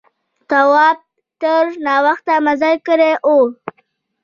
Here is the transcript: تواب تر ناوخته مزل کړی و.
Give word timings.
تواب 0.49 0.97
تر 1.41 1.65
ناوخته 1.85 2.33
مزل 2.45 2.75
کړی 2.87 3.11
و. 3.27 3.29